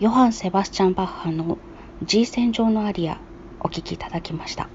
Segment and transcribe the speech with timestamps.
[0.00, 1.56] ヨハン・セバスチャン・バッハの
[2.02, 3.20] G 線上のアリア
[3.60, 4.68] お聴きいただきました。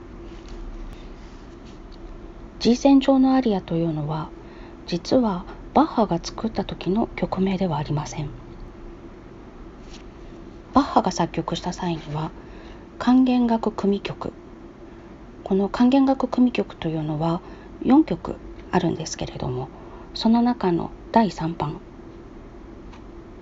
[2.60, 4.30] G 線上のアリアというのは
[4.88, 5.44] 実は
[5.74, 8.30] バッハが作った時の曲名ではありません。
[10.74, 12.32] バッハが作曲した際には
[12.98, 14.32] 管弦楽組曲。
[15.44, 17.42] この管弦楽組曲というのは
[17.84, 18.36] 4曲
[18.72, 19.68] あるんですけれども
[20.14, 21.82] その中の第3番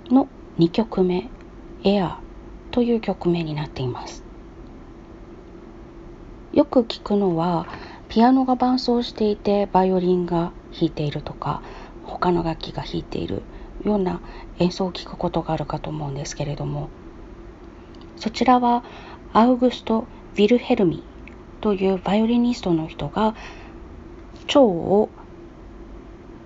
[0.10, 0.28] の
[0.58, 1.30] 2曲目
[1.88, 2.20] 「エア」
[2.72, 4.24] という曲名になっています。
[6.52, 7.66] よく聞くのは
[8.10, 11.62] ピアノが伴奏していてバイオリンが弾いているとか
[12.04, 13.42] 他の楽器が弾いている
[13.84, 14.22] ような
[14.60, 16.90] 演奏を聞くことがあるかと思うんですけれども
[18.18, 18.84] そちらは
[19.34, 21.04] アウグスト・ヴィルヘルミ
[21.62, 23.36] というバイオリニストの人が
[24.48, 25.10] 蝶を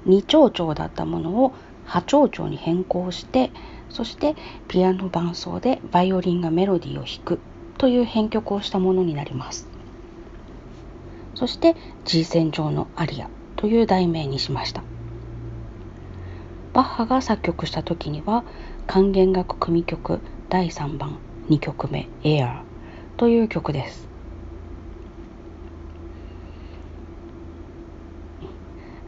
[0.06, 1.54] 2長調だったものを
[1.86, 3.52] 波長調に変更して
[3.92, 4.36] そして
[4.68, 7.40] ピアノ伴奏でバイオリンがメロディーを弾く
[7.78, 9.68] という編曲をしたものになります。
[11.36, 11.76] そして
[12.06, 14.84] G 線上のアリアという題名にしました。
[16.74, 18.44] バッハが作曲した時には
[18.88, 20.20] 管弦楽組曲
[20.50, 21.18] 第3番
[21.50, 22.62] 2曲目「エアー」
[23.18, 24.08] という曲です。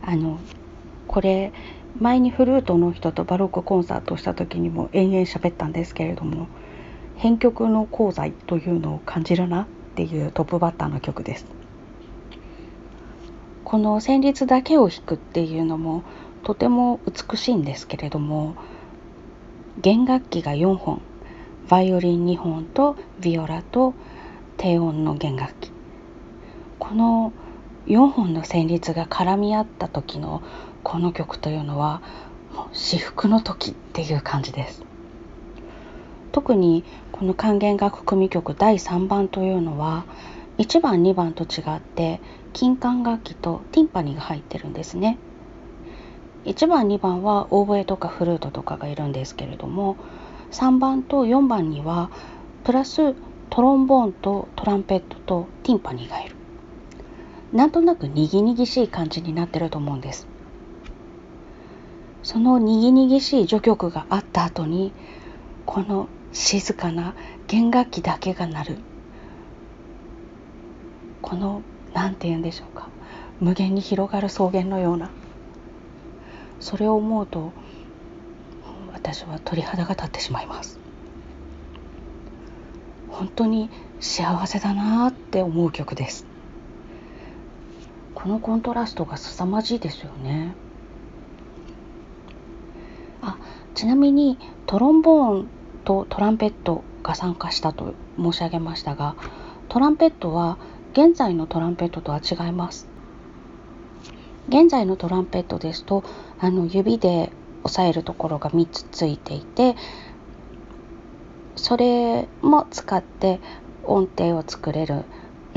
[0.02, 0.40] あの
[1.08, 1.54] これ
[2.00, 6.48] 前にフルートの人とバロックコンサートをした時にも延々喋ったんですけれども
[7.16, 11.46] 編曲の功罪というのを感じるなっていうトップバッターの曲です。
[13.64, 16.04] この旋律だけを弾くっていうのも
[16.44, 18.56] とても美しいんですけれども
[19.82, 21.02] 弦楽器が4本
[21.70, 23.94] バイオリン2本とビオラと
[24.58, 25.72] 低音の弦楽器。
[26.80, 27.32] この
[27.88, 30.42] 4本の旋律が絡み合った時の
[30.84, 32.02] この曲というのは
[32.54, 34.84] もう至福の時っていう感じです。
[36.32, 40.06] 特にこの管弦楽組曲第3番というのは
[40.58, 42.20] 1番2番と違って
[42.54, 45.18] 金管楽器とティンパニーが入ってるんですね。
[46.46, 49.96] 1番2番はオーボエとかフルートとかがいるんですけれども
[50.52, 52.12] 3番と4番には
[52.64, 53.16] プラス
[53.50, 56.36] トロンボーンとトランペットとティンパニーがいる。
[57.54, 60.28] なんとなくにぎにぎしい感じになってると思うんです。
[62.24, 64.92] そのにぎにぎしい序曲があった後に
[65.66, 67.14] この静かな
[67.48, 68.78] 弦楽器だけが鳴る。
[71.22, 71.62] この
[71.94, 72.88] 何て言うんでしょうか。
[73.40, 75.10] 無限に広がる草原のような。
[76.60, 77.52] それを思うと
[78.94, 80.80] 私は鳥肌が立ってしまいます。
[83.10, 86.26] 本当に幸せだなって思う曲です。
[88.24, 90.56] このコントラストが凄まじいですよね
[93.22, 93.38] あ
[93.76, 95.48] ちなみにトロンボーン
[95.84, 99.16] とトランペットが参加したと申し上げましたが
[99.70, 100.58] トランペットは
[100.94, 102.88] 現在のトランペットとは違います。
[104.50, 106.04] 現在のトランペットですと
[106.40, 107.32] あの指で
[107.64, 109.76] 押さえるところが3つついていて
[111.56, 113.40] それも使って
[113.86, 115.06] 音程を作れる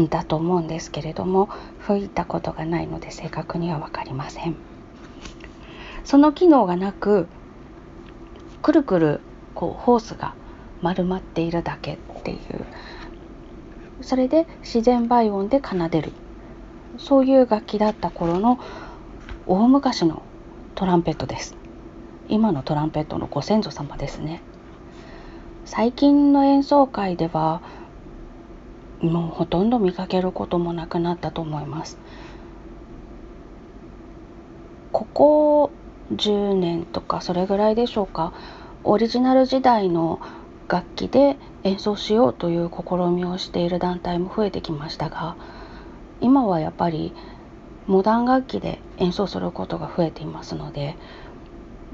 [0.00, 1.48] んだと思うんですけれども
[1.80, 4.56] 吹いたことがないので正確には分かりません。
[6.04, 7.26] その機能がなく
[8.66, 9.20] くるくる
[9.54, 10.34] こうホースが
[10.82, 12.66] 丸まっているだけっていう。
[14.00, 16.10] それで自然倍音で奏でる。
[16.98, 18.58] そういう楽器だった頃の
[19.46, 20.20] 大昔の
[20.74, 21.54] トランペットです。
[22.26, 24.42] 今のトランペットのご先祖様ですね。
[25.64, 27.62] 最近の演奏会では
[29.00, 31.98] もうほとんど見かけることもなくなったと思います。
[34.90, 35.70] ここ
[36.12, 38.32] 10年とかそれぐらいでしょうか。
[38.84, 40.20] オリジナル時代の
[40.68, 45.36] 楽器で演奏しようという試みをしている団体も増えてきましたが
[46.20, 47.12] 今はやっぱり
[47.86, 50.96] モダン楽器で演奏することが増えていますので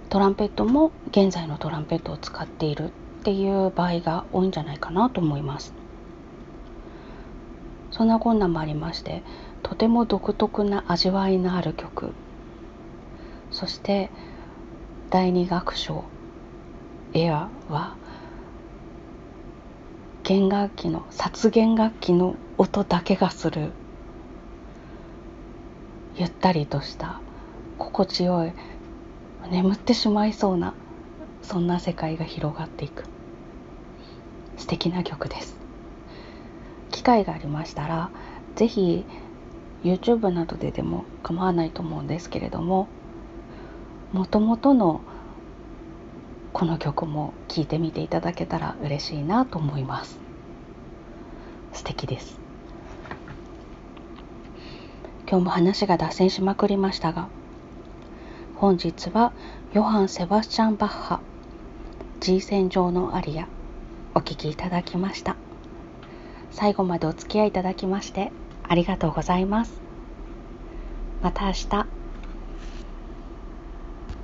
[0.08, 5.72] トランペットも現在のトランペットを使っているっていう場合が多いんじゃないかなと思います。
[7.90, 9.22] そんなこんなもありまして
[9.62, 12.12] とても独特な味わいのある曲。
[13.52, 14.10] そして
[15.10, 16.04] 第二楽章。
[17.14, 17.94] エアは
[20.24, 23.72] 弦楽器の殺弦楽器の音だけがする。
[26.16, 27.20] ゆったりとした
[27.78, 28.52] 心地よい
[29.50, 30.74] 眠ってしまいそうな
[31.42, 33.04] そんな世界が広がっていく。
[34.56, 35.56] 素敵な曲です。
[36.90, 38.10] 機会がありましたら
[38.56, 39.04] 是非
[39.84, 42.88] YouTube などででも構わないと思うんですけれども
[44.12, 45.00] もともとの
[46.52, 50.18] この曲も聴いてみていただけたら嬉しいなと思います。
[51.72, 52.38] 素敵です。
[55.26, 57.28] 今日も話が脱線しまくりましたが
[58.56, 59.32] 本日は
[59.72, 61.20] ヨハン・セバスチャン・バッハ
[62.20, 63.48] G 線上のアリア
[64.14, 65.36] お聴きいただきました。
[66.50, 68.30] 最後までお付き合いいただきまして
[68.68, 69.80] ありがとうございます。
[71.22, 71.91] また明日。